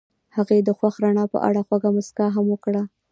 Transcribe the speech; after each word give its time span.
هغې 0.35 0.57
د 0.63 0.69
خوښ 0.77 0.95
رڼا 1.03 1.25
په 1.33 1.37
اړه 1.47 1.61
خوږه 1.67 1.89
موسکا 1.95 2.27
هم 2.35 2.45
وکړه. 2.49 2.83